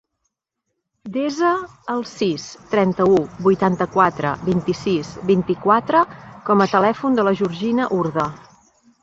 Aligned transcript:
Desa 1.17 1.51
el 1.95 2.01
sis, 2.11 2.45
trenta-u, 2.71 3.19
vuitanta-quatre, 3.49 4.33
vint-i-sis, 4.49 5.13
vint-i-quatre 5.33 6.03
com 6.49 6.67
a 6.67 6.69
telèfon 6.75 7.21
de 7.23 7.29
la 7.31 7.37
Georgina 7.45 7.89
Urda. 8.01 8.27